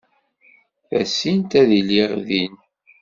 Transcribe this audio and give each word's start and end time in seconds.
Tasint 0.87 1.51
ad 1.61 1.69
iliɣ 1.79 2.11
din. 2.27 2.55